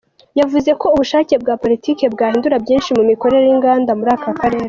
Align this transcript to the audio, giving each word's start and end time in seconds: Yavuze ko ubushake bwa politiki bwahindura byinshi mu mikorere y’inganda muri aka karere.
Yavuze 0.39 0.71
ko 0.81 0.85
ubushake 0.95 1.33
bwa 1.41 1.53
politiki 1.63 2.03
bwahindura 2.13 2.55
byinshi 2.63 2.89
mu 2.97 3.03
mikorere 3.09 3.43
y’inganda 3.47 3.91
muri 3.99 4.11
aka 4.17 4.31
karere. 4.41 4.59